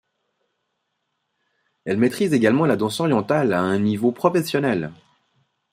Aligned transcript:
Elle 1.85 1.97
maîtrise 1.99 2.33
également 2.33 2.65
la 2.65 2.75
danse 2.75 2.99
orientale 3.01 3.53
à 3.53 3.59
un 3.61 3.77
niveau 3.77 4.11
professionnel. 4.11 4.91